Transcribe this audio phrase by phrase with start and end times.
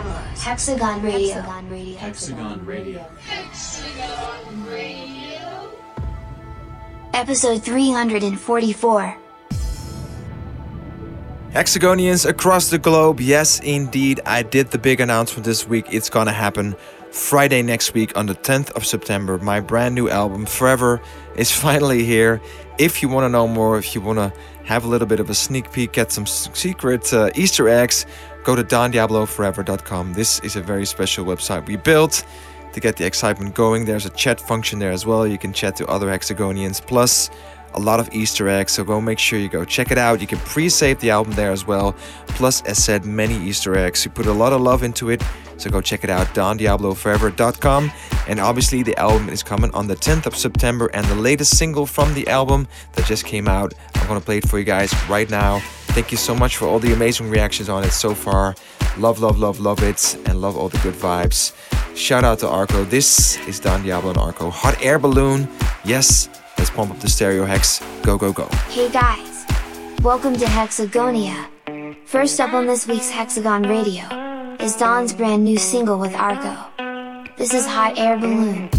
[0.00, 1.42] Don Diablo, Hexagon Radio.
[1.96, 3.06] Hexagon Radio.
[7.12, 9.16] Episode 344.
[11.52, 15.86] Hexagonians across the globe, yes, indeed, I did the big announcement this week.
[15.90, 16.76] It's gonna happen
[17.10, 19.36] Friday next week on the 10th of September.
[19.38, 21.02] My brand new album, Forever,
[21.36, 22.40] is finally here.
[22.78, 24.32] If you wanna know more, if you wanna
[24.64, 28.06] have a little bit of a sneak peek, get some secret uh, Easter eggs,
[28.44, 30.12] go to dondiabloforever.com.
[30.14, 32.24] This is a very special website we built
[32.72, 33.84] to get the excitement going.
[33.84, 35.26] There's a chat function there as well.
[35.26, 37.30] You can chat to other Hexagonians, plus
[37.74, 38.72] a lot of Easter eggs.
[38.72, 40.20] So go make sure you go check it out.
[40.20, 41.94] You can pre-save the album there as well.
[42.28, 44.04] Plus, as said, many Easter eggs.
[44.04, 45.22] We put a lot of love into it.
[45.56, 47.92] So go check it out, dondiabloforever.com.
[48.28, 50.90] And obviously, the album is coming on the 10th of September.
[50.94, 54.48] And the latest single from the album that just came out, I'm gonna play it
[54.48, 55.60] for you guys right now.
[55.92, 58.54] Thank you so much for all the amazing reactions on it so far.
[58.96, 61.52] Love, love, love, love it, and love all the good vibes.
[61.96, 62.84] Shout out to Arco.
[62.84, 64.50] This is Don Diablo and Arco.
[64.50, 65.48] Hot air balloon.
[65.84, 67.82] Yes, let's pump up the stereo hex.
[68.02, 68.46] Go, go, go.
[68.68, 69.44] Hey guys.
[70.02, 71.46] Welcome to Hexagonia.
[72.06, 74.04] First up on this week's Hexagon Radio
[74.60, 76.56] is Don's brand new single with Arco.
[77.36, 78.70] This is Hot Air Balloon.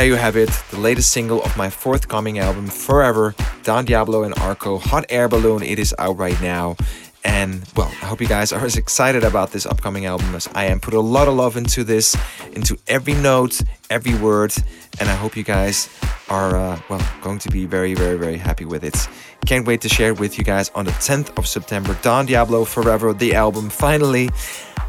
[0.00, 0.48] There you have it.
[0.70, 5.62] The latest single of my forthcoming album, Forever, Don Diablo and Arco, Hot Air Balloon.
[5.62, 6.76] It is out right now.
[7.22, 10.64] And well, I hope you guys are as excited about this upcoming album as I
[10.64, 10.80] am.
[10.80, 12.16] Put a lot of love into this,
[12.54, 13.60] into every note,
[13.90, 14.54] every word,
[14.98, 15.90] and I hope you guys
[16.30, 19.08] are, uh, well, going to be very, very, very happy with it.
[19.46, 21.96] Can't wait to share it with you guys on the 10th of September.
[22.02, 24.30] Don Diablo Forever, the album, finally.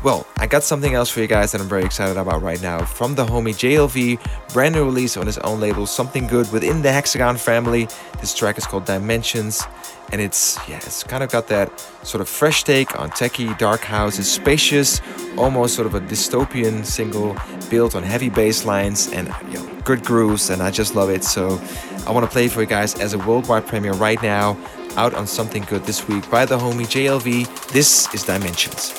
[0.04, 2.86] Well, I got something else for you guys that I'm very excited about right now.
[2.86, 4.20] From the homie JLV,
[4.52, 7.88] brand new release on his own label, Something Good within the Hexagon family.
[8.20, 9.64] This track is called Dimensions,
[10.12, 13.82] and it's yeah, it's kind of got that sort of fresh take on techie, dark
[13.82, 14.20] house.
[14.20, 15.02] It's spacious,
[15.38, 17.36] almost sort of a dystopian single
[17.70, 21.24] built on heavy bass lines and you know, good grooves, and I just love it.
[21.24, 21.62] So
[22.06, 24.58] I want to play for you guys as a worldwide premiere right now,
[24.98, 27.72] out on Something Good this week by the homie JLV.
[27.72, 28.94] This is Dimensions.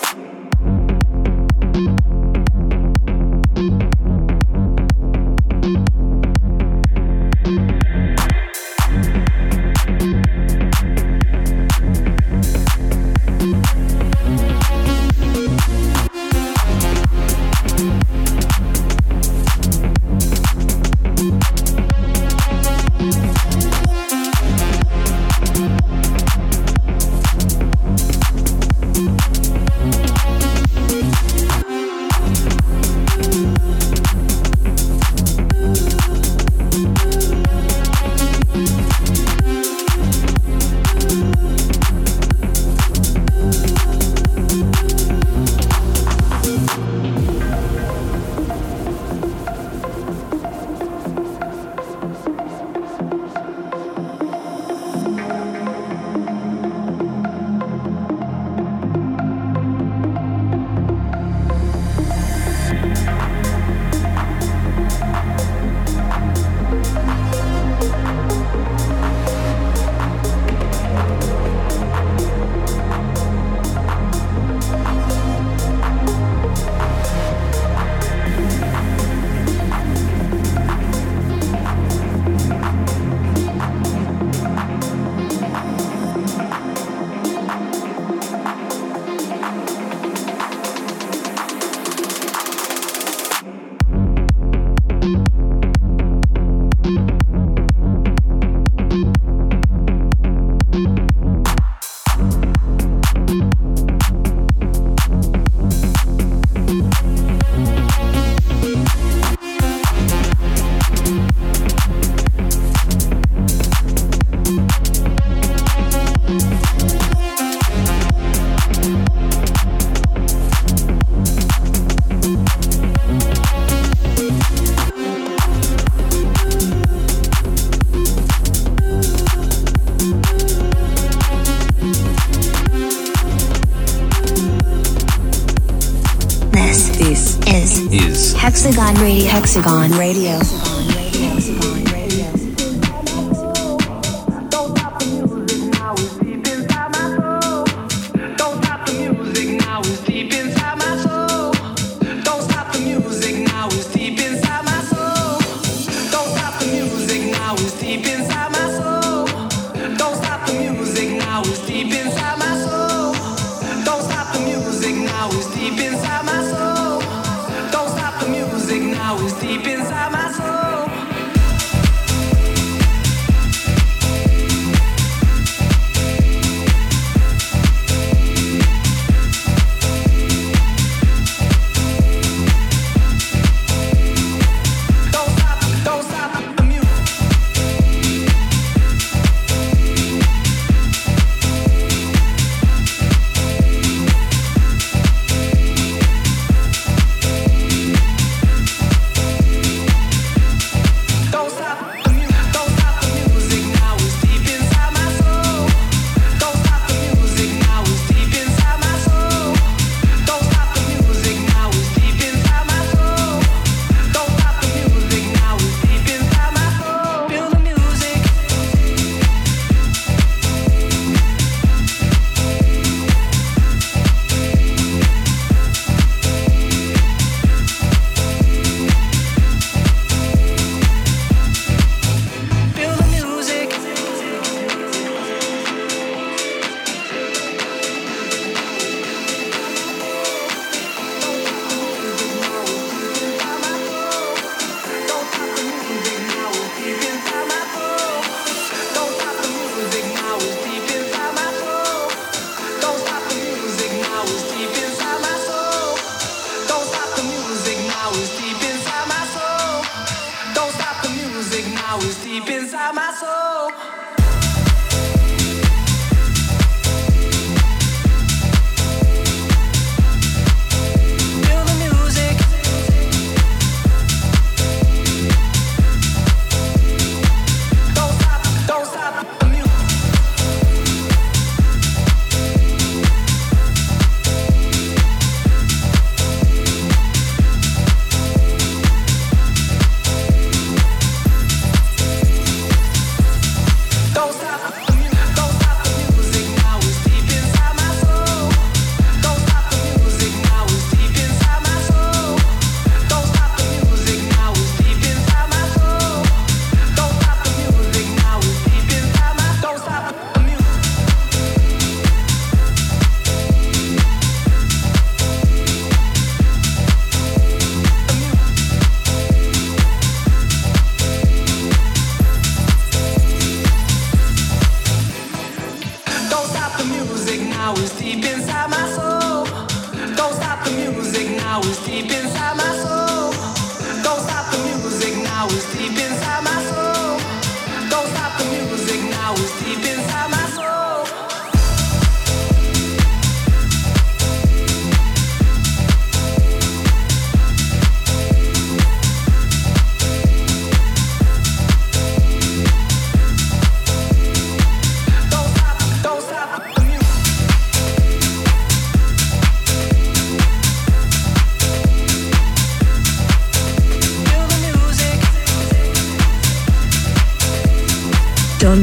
[138.92, 139.30] Hexagon Radio.
[139.30, 140.61] Hexagon Radio.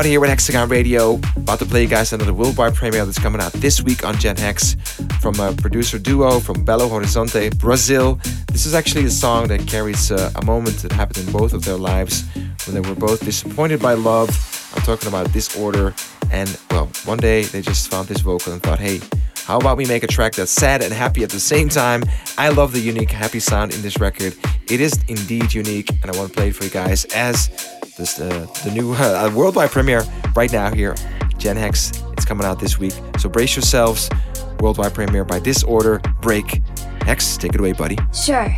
[0.00, 1.16] out here with Hexagon Radio.
[1.36, 4.34] About to play you guys another worldwide premiere that's coming out this week on Gen
[4.34, 4.74] Hex
[5.20, 8.18] from a producer duo from Belo Horizonte, Brazil.
[8.46, 11.66] This is actually a song that carries uh, a moment that happened in both of
[11.66, 12.24] their lives
[12.66, 14.30] when they were both disappointed by love.
[14.74, 15.94] I'm talking about Disorder.
[16.30, 19.00] And, well, one day they just found this vocal and thought, hey,
[19.44, 22.04] how about we make a track that's sad and happy at the same time?
[22.38, 24.34] I love the unique happy sound in this record.
[24.70, 28.18] It is indeed unique, and I want to play it for you guys as this
[28.18, 30.02] uh, the new uh, worldwide premiere
[30.34, 30.96] right now here.
[31.38, 32.94] Gen Hex, it's coming out this week.
[33.18, 34.10] So brace yourselves.
[34.58, 36.62] Worldwide premiere by Disorder, Break.
[37.02, 37.96] Hex, take it away, buddy.
[38.12, 38.54] Sure.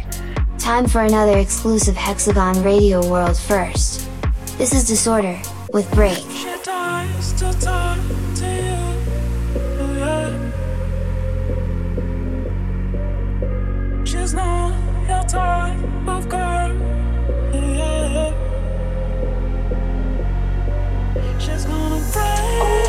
[0.58, 4.08] Time for another exclusive Hexagon Radio World First.
[4.58, 5.40] This is Disorder
[5.72, 6.18] with Break.
[6.18, 7.98] She tries to talk
[8.36, 8.78] to you.
[9.98, 10.50] Yeah.
[14.04, 14.74] She's not
[15.08, 17.01] your type of girl.
[21.44, 22.81] She's gonna break,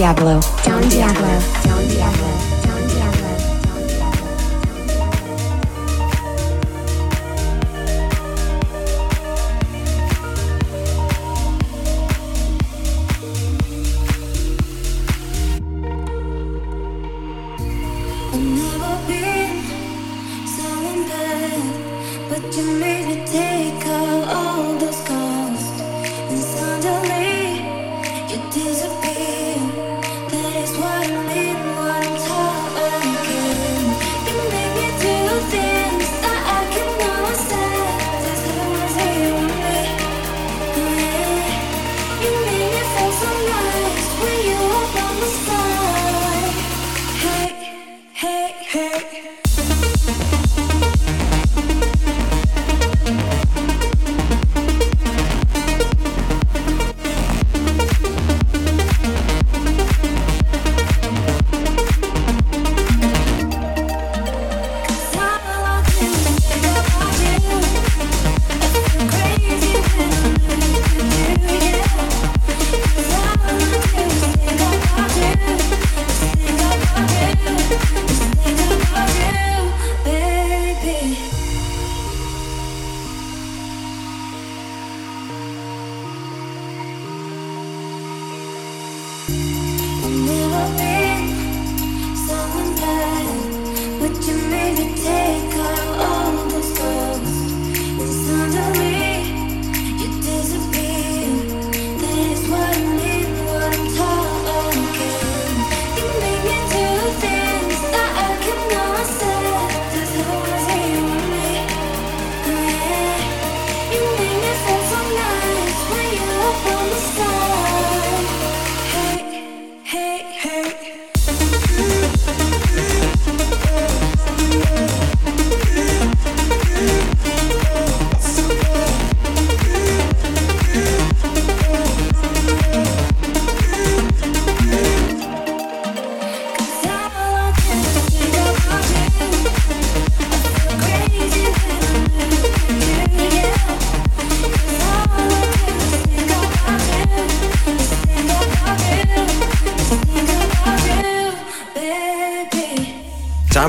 [0.00, 0.49] Diablo.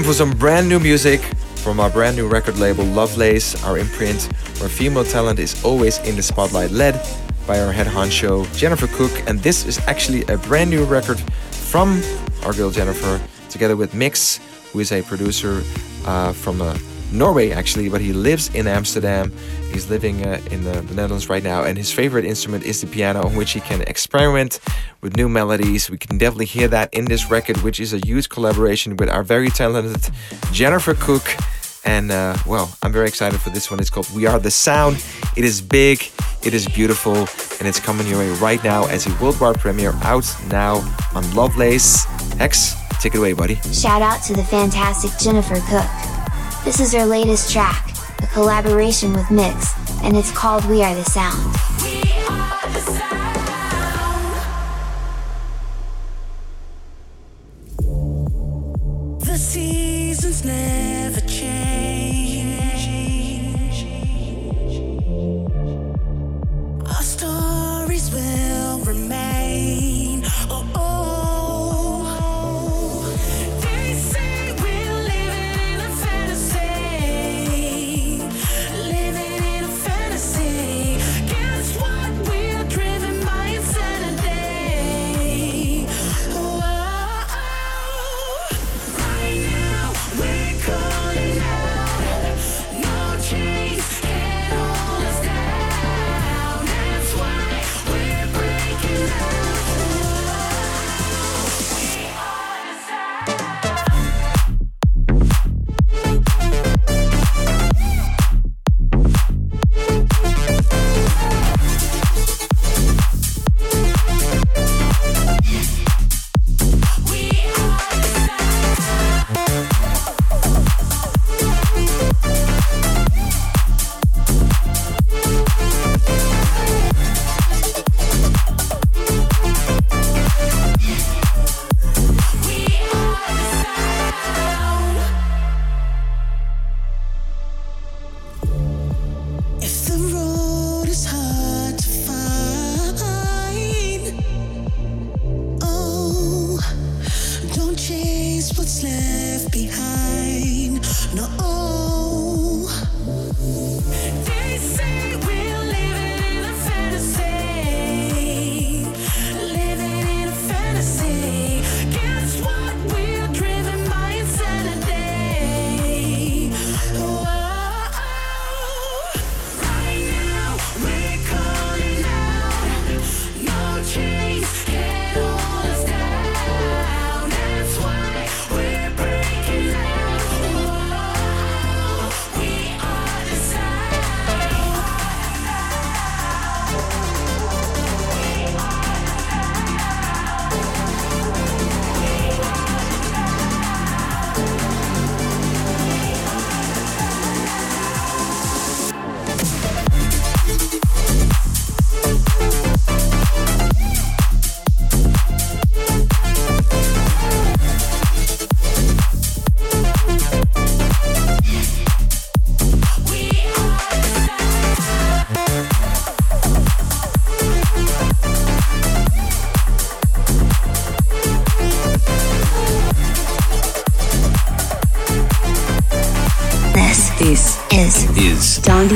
[0.01, 1.21] Time for some brand new music
[1.57, 4.23] from our brand new record label Lovelace, our imprint,
[4.59, 6.99] where female talent is always in the spotlight, led
[7.45, 9.11] by our head honcho Jennifer Cook.
[9.27, 11.19] And this is actually a brand new record
[11.51, 12.01] from
[12.43, 14.39] our girl Jennifer, together with Mix,
[14.73, 15.61] who is a producer
[16.07, 16.75] uh, from uh,
[17.12, 19.32] Norway actually, but he lives in Amsterdam.
[19.71, 22.88] He's living uh, in the, the Netherlands right now, and his favorite instrument is the
[22.88, 24.60] piano, on which he can experiment
[25.02, 25.89] with new melodies.
[25.89, 29.24] We can definitely hear that in this record, which is a huge collaboration with our
[29.24, 30.13] very talented
[30.52, 31.24] Jennifer Cook.
[31.84, 33.80] And uh, well, I'm very excited for this one.
[33.80, 35.04] It's called We Are the Sound.
[35.36, 36.04] It is big,
[36.43, 40.26] it is beautiful, and it's coming your way right now as a worldwide premiere out
[40.50, 40.76] now
[41.15, 42.06] on Lovelace.
[42.39, 43.56] X, take it away, buddy.
[43.74, 46.20] Shout out to the fantastic Jennifer Cook.
[46.63, 47.89] This is her latest track,
[48.21, 51.56] a collaboration with Mix, and it's called We Are the Sound.
[59.21, 61.21] The seasons never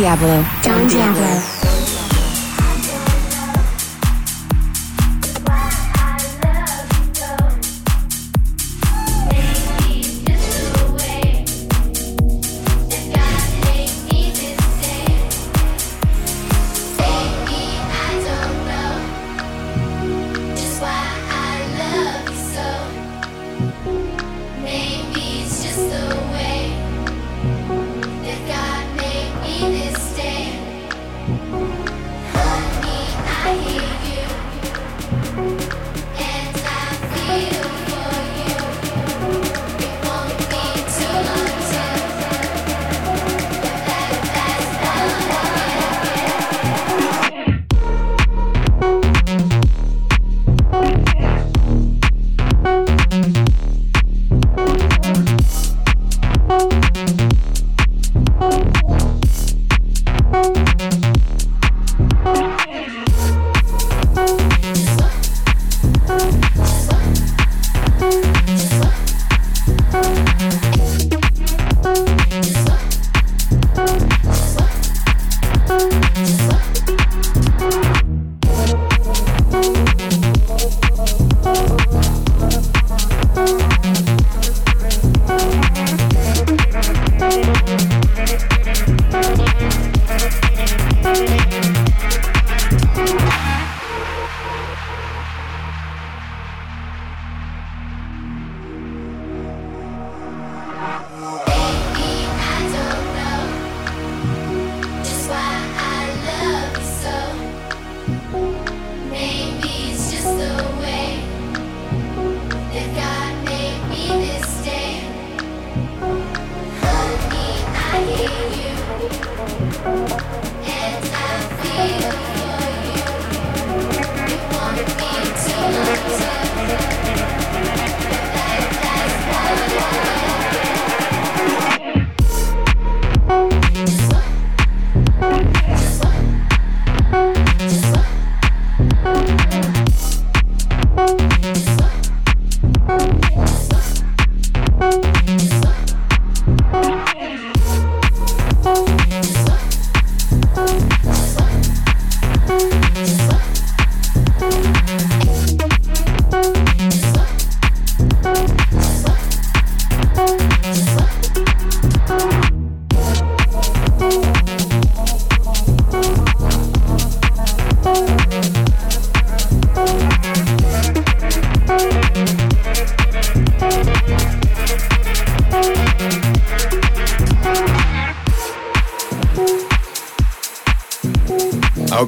[0.06, 0.46] Diablo.
[0.62, 1.55] Don Diablo.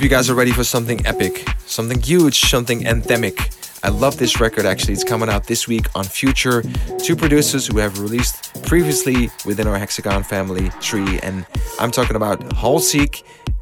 [0.08, 3.54] You guys are ready for something epic, something huge, something anthemic.
[3.84, 4.94] I love this record actually.
[4.94, 6.64] It's coming out this week on Future.
[6.98, 11.20] Two producers who have released previously within our Hexagon family tree.
[11.24, 11.46] And
[11.78, 13.10] I'm talking about Halsey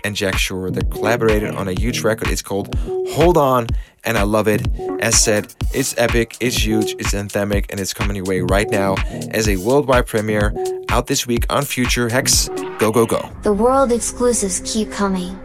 [0.03, 2.27] and Jack Shore that collaborated on a huge record.
[2.27, 2.75] It's called
[3.09, 3.65] Hold On,
[4.03, 4.67] and I love it.
[4.99, 8.97] As said, it's epic, it's huge, it's anthemic, and it's coming your way right now
[9.31, 10.53] as a worldwide premiere
[10.89, 12.07] out this week on Future.
[12.07, 13.31] Hex, go, go, go.
[13.41, 15.39] The world exclusives keep coming.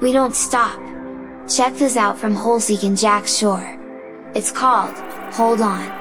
[0.00, 0.80] We don't stop.
[1.48, 3.76] Check this out from Holseek and Jack Shore.
[4.34, 4.94] It's called
[5.34, 5.97] Hold On.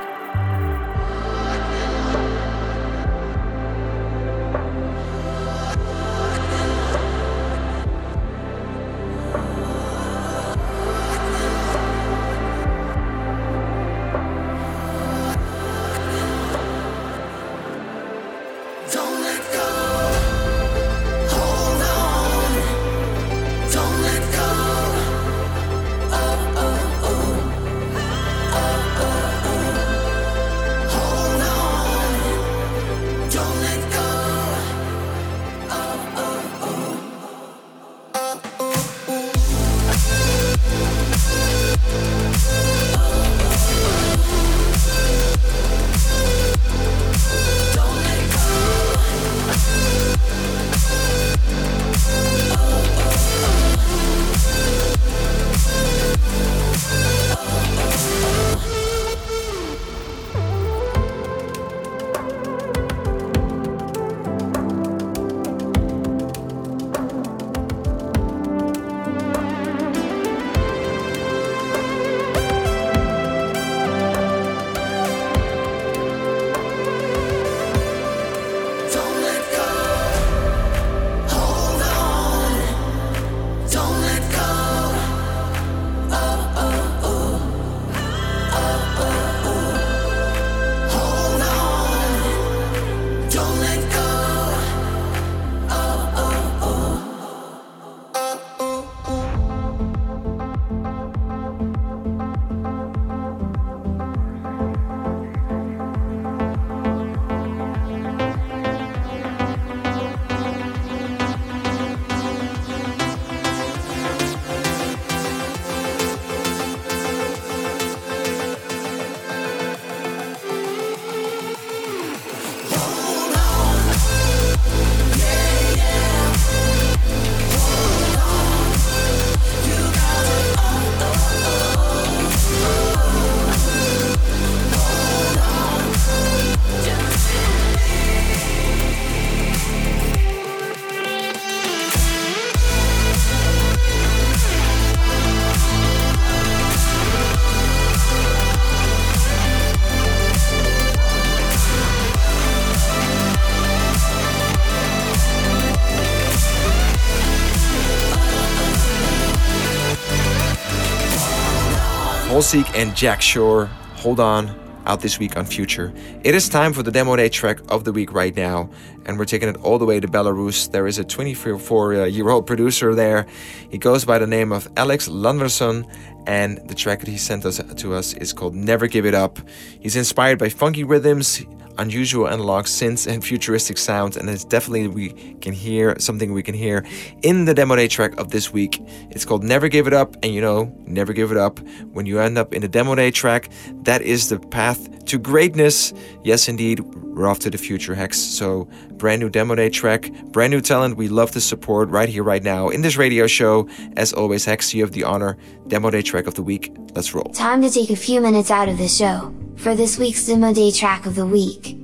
[162.37, 165.91] Holseek and Jack Shore, Hold On, out this week on Future.
[166.23, 168.69] It is time for the demo day track of the week right now,
[169.07, 170.71] and we're taking it all the way to Belarus.
[170.71, 173.25] There is a 24 year old producer there.
[173.71, 175.87] He goes by the name of Alex Landerson,
[176.27, 179.39] and the track that he sent us to us is called Never Give It Up.
[179.79, 181.41] He's inspired by funky rhythms,
[181.77, 185.09] unusual analog synths and futuristic sounds, and it's definitely we
[185.41, 186.85] can hear something we can hear
[187.23, 188.81] in the demo day track of this week.
[189.09, 191.59] It's called Never Give It Up, and you know, never give it up.
[191.93, 193.49] When you end up in a demo day track,
[193.83, 195.93] that is the path to greatness.
[196.23, 198.19] Yes, indeed, we're off to the future, Hex.
[198.19, 202.23] So, brand new demo day track, brand new talent we love to support right here,
[202.23, 203.67] right now in this radio show.
[203.95, 205.37] As always, Hex, you have the honor.
[205.67, 206.75] Demo day track of the week.
[206.95, 207.25] Let's roll.
[207.25, 210.71] Time to take a few minutes out of the show for this week's demo day
[210.71, 211.77] track of the week.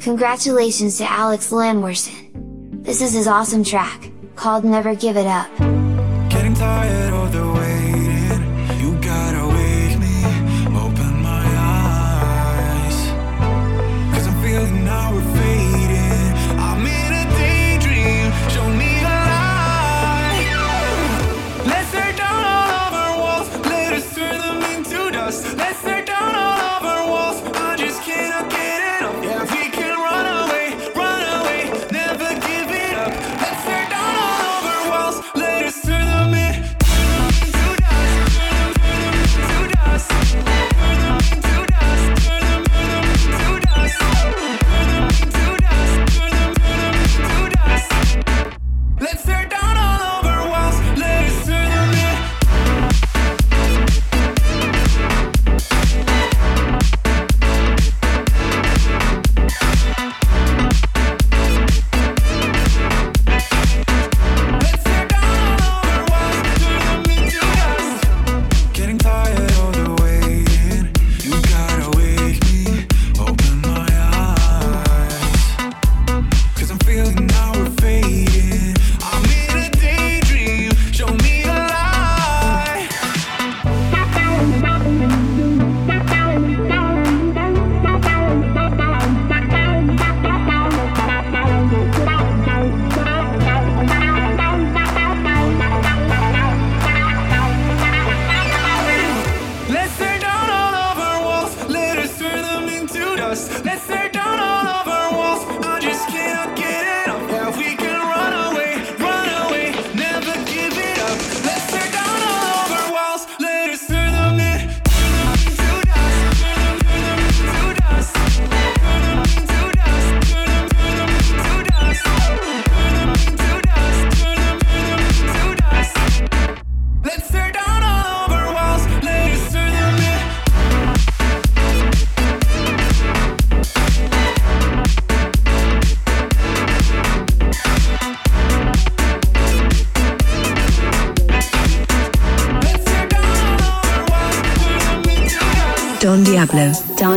[0.00, 2.82] Congratulations to Alex Landwerson.
[2.84, 5.50] This is his awesome track, called Never Give It Up.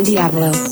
[0.09, 0.68] Diablo.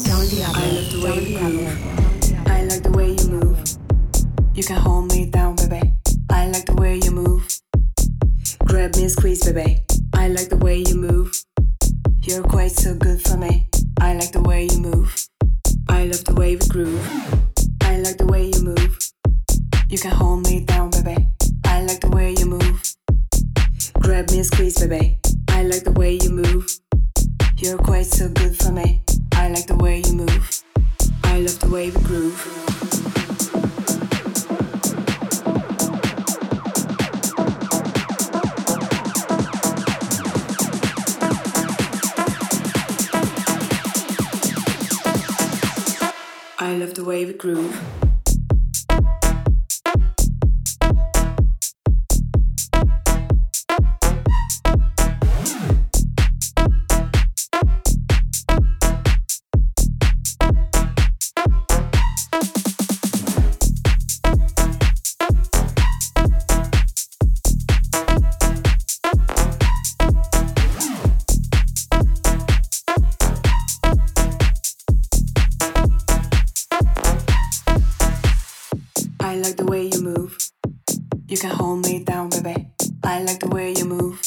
[83.18, 84.22] I like the way you move.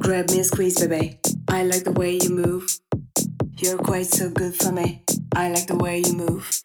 [0.00, 1.20] Grab me and squeeze, baby.
[1.46, 2.76] I like the way you move.
[3.58, 5.04] You're quite so good for me.
[5.36, 6.60] I like the way you move.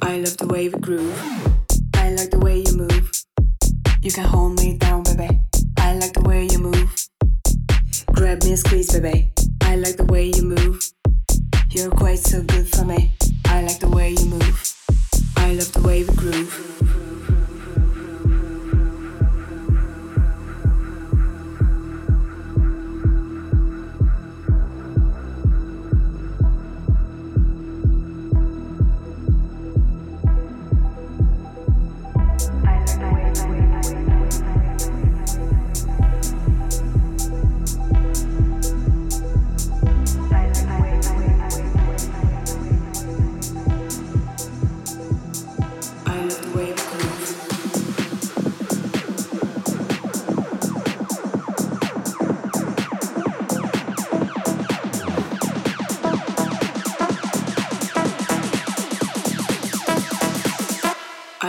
[0.00, 1.14] I love the way we groove.
[1.92, 3.10] I like the way you move.
[4.00, 5.28] You can hold me down, baby.
[5.76, 6.90] I like the way you move.
[8.14, 9.32] Grab me and squeeze, baby.
[9.60, 10.80] I like the way you move.
[11.68, 13.12] You're quite so good for me.
[13.44, 14.74] I like the way you move.
[15.36, 17.05] I love the way we groove.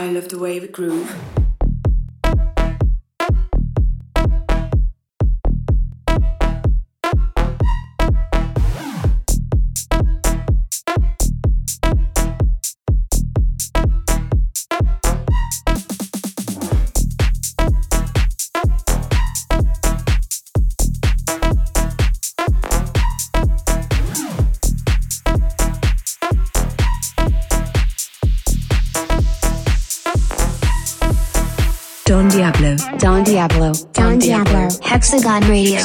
[0.08, 1.37] I love the way we groove.
[35.40, 35.77] Radio.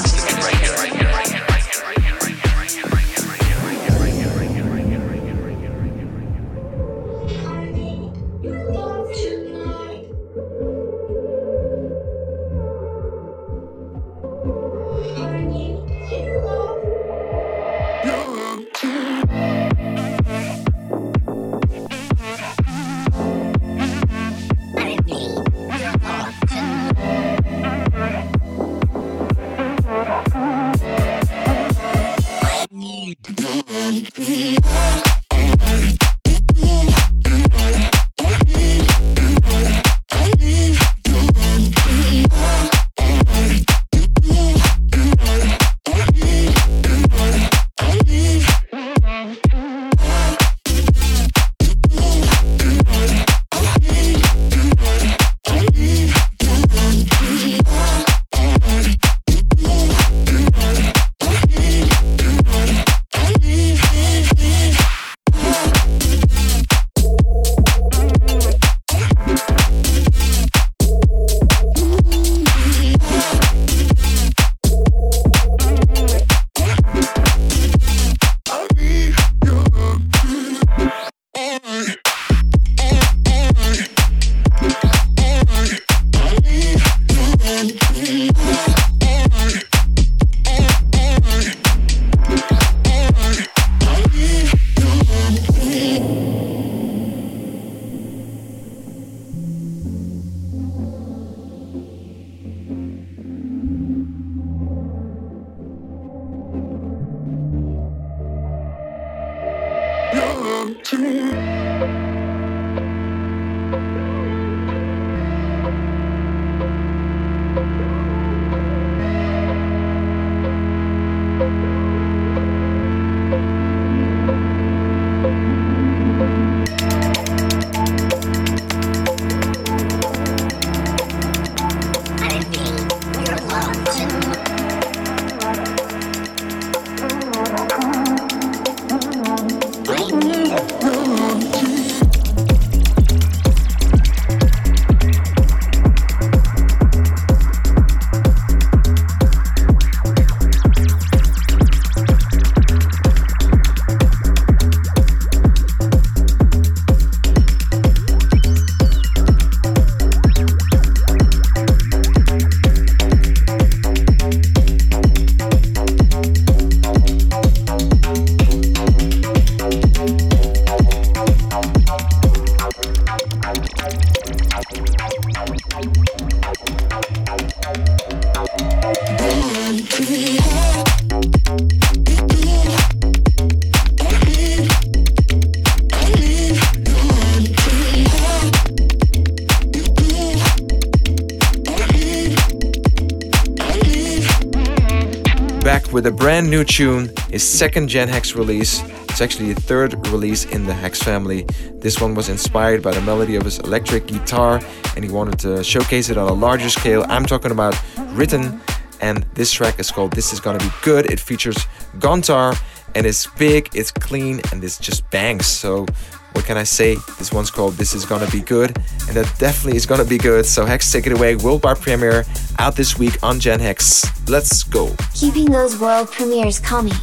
[196.54, 198.84] New tune, his second Gen Hex release.
[199.10, 201.48] It's actually the third release in the Hex family.
[201.82, 204.62] This one was inspired by the melody of his electric guitar
[204.96, 207.08] and he wanted to showcase it on a larger scale.
[207.10, 207.74] I'm talking about
[208.10, 208.62] Written,
[209.02, 211.12] and this track is called This Is Gonna Be Good.
[211.12, 211.58] It features
[211.98, 212.56] Gontar
[212.94, 215.48] and it's big, it's clean, and it's just bangs.
[215.48, 215.88] So
[216.34, 216.98] what can I say?
[217.18, 218.78] This one's called This Is Gonna Be Good,
[219.08, 220.46] and that definitely is gonna be good.
[220.46, 221.36] So Hex, take it away.
[221.36, 222.26] Worldwide premiere
[222.60, 224.06] out this week on Gen Hex.
[224.29, 224.95] Let's go.
[225.15, 226.99] Keeping those world premieres coming.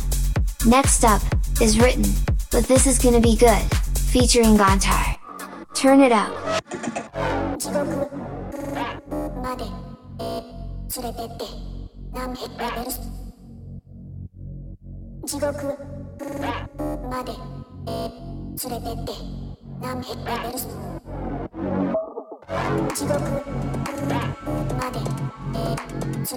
[0.66, 1.22] Next up
[1.62, 2.06] is Written,
[2.52, 3.64] but this is gonna be good,
[4.12, 5.18] featuring Gontar.
[5.74, 6.32] Turn it up.
[9.46, 9.66] まで
[10.18, 11.46] 連れてって
[12.12, 13.00] 何ヘラベルス
[15.26, 15.78] 地獄
[17.10, 17.34] まで
[17.86, 18.10] 連
[18.72, 19.12] れてって
[19.80, 20.68] 何ヘラベルス
[22.96, 23.20] 地獄
[25.53, 26.33] This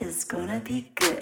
[0.00, 1.21] is gonna be good.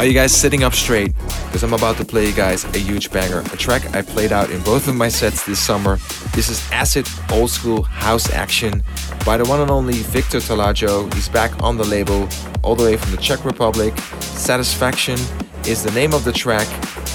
[0.00, 1.14] Are you guys sitting up straight?
[1.44, 3.40] Because I'm about to play you guys a huge banger.
[3.52, 5.98] A track I played out in both of my sets this summer.
[6.32, 8.82] This is Acid Old School House Action
[9.26, 11.12] by the one and only Victor Talajo.
[11.12, 12.26] He's back on the label,
[12.62, 13.94] all the way from the Czech Republic.
[14.20, 15.18] Satisfaction
[15.66, 16.66] is the name of the track,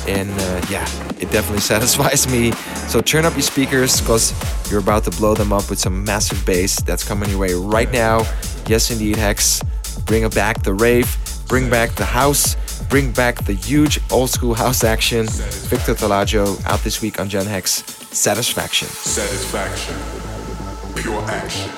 [0.08, 0.88] and uh, yeah,
[1.20, 2.52] it definitely satisfies me.
[2.88, 4.32] So turn up your speakers because
[4.70, 7.92] you're about to blow them up with some massive bass that's coming your way right
[7.92, 8.20] now.
[8.68, 9.64] Yes, indeed, Hex.
[10.06, 11.18] Bring back the rave,
[11.48, 12.56] bring back the house,
[12.96, 15.26] bring back the huge old school house action.
[15.68, 17.84] Victor Talajo out this week on Gen Hex.
[18.18, 18.88] Satisfaction.
[18.88, 19.96] Satisfaction.
[20.96, 21.70] Pure action.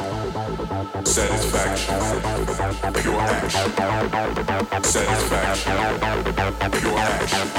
[1.04, 1.96] Satisfaction.
[3.02, 3.72] Pure action.
[4.84, 5.74] Satisfaction.
[6.82, 7.58] Pure action.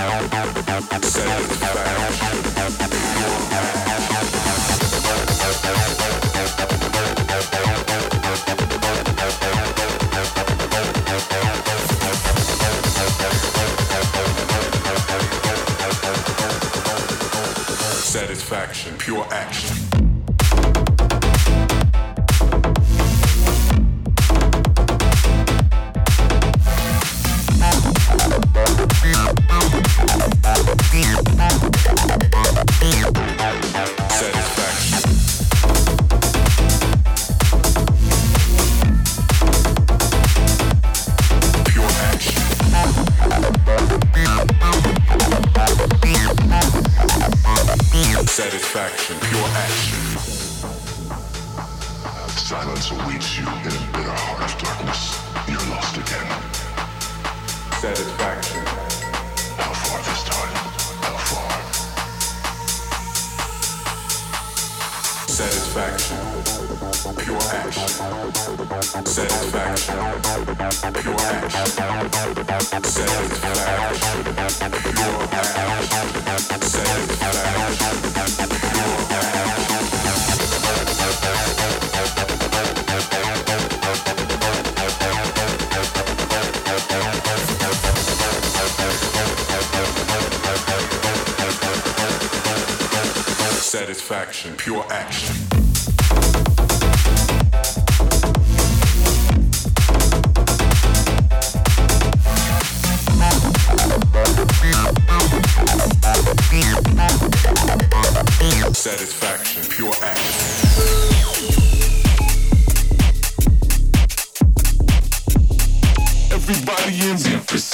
[18.39, 18.97] Satisfaction.
[18.99, 19.78] Pure action.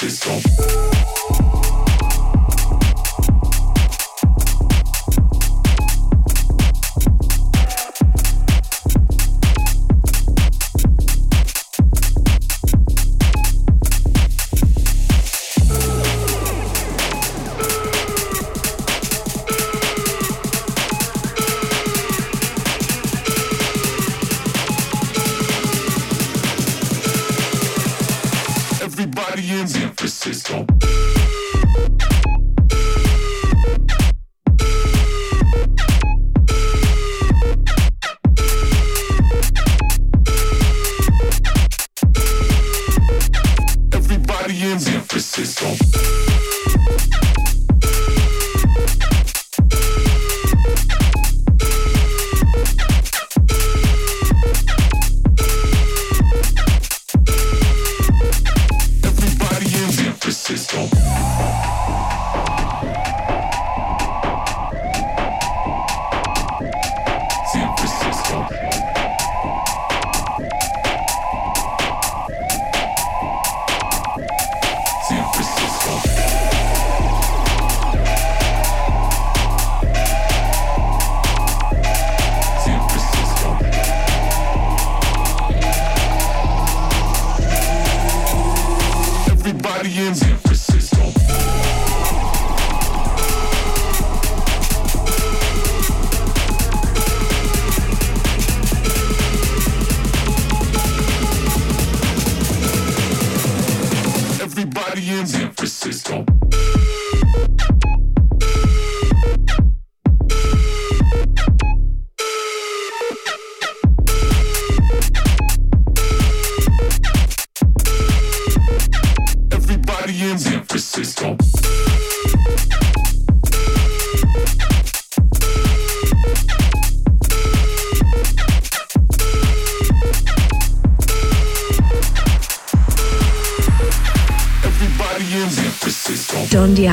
[0.08, 0.63] c'est sans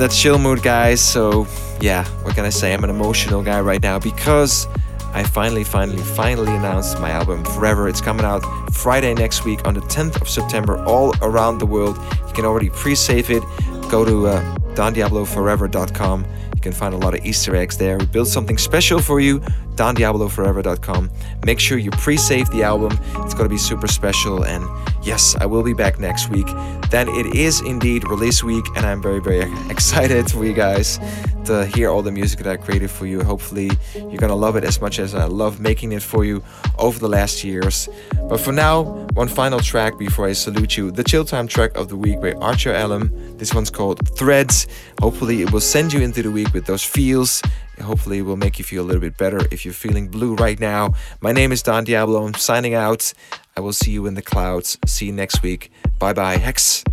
[0.00, 1.00] that chill mood, guys.
[1.00, 1.46] So,
[1.80, 2.72] yeah, what can I say?
[2.72, 4.66] I'm an emotional guy right now because
[5.12, 7.88] I finally, finally, finally announced my album Forever.
[7.88, 8.40] It's coming out
[8.72, 11.98] Friday next week on the 10th of September, all around the world.
[12.26, 13.42] You can already pre save it.
[13.90, 16.24] Go to uh, dondiabloforever.com.
[16.54, 17.98] You can find a lot of Easter eggs there.
[17.98, 19.40] We built something special for you,
[19.74, 21.10] dondiabloforever.com.
[21.44, 24.44] Make sure you pre save the album, it's going to be super special.
[24.44, 24.64] And
[25.02, 26.46] yes, I will be back next week.
[26.90, 30.98] Then it is indeed release week, and I'm very, very excited for you guys
[31.44, 33.22] to hear all the music that I created for you.
[33.22, 36.42] Hopefully, you're gonna love it as much as I love making it for you
[36.78, 37.88] over the last years.
[38.28, 38.82] But for now,
[39.14, 42.32] one final track before I salute you the chill time track of the week by
[42.34, 43.36] Archer Allen.
[43.38, 44.66] This one's called Threads.
[45.00, 47.42] Hopefully, it will send you into the week with those feels.
[47.80, 50.60] Hopefully, it will make you feel a little bit better if you're feeling blue right
[50.60, 50.92] now.
[51.20, 52.24] My name is Don Diablo.
[52.26, 53.12] I'm signing out.
[53.56, 54.78] I will see you in the clouds.
[54.86, 55.70] See you next week.
[55.98, 56.84] Bye bye, Hex.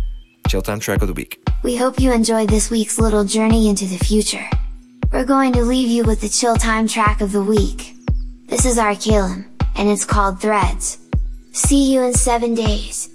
[0.48, 1.40] Chill time track of the week.
[1.62, 4.48] We hope you enjoyed this week's little journey into the future.
[5.12, 7.94] We're going to leave you with the chill time track of the week.
[8.46, 9.46] This is our Arcalum,
[9.76, 10.98] and it's called Threads.
[11.52, 13.10] See you in seven days.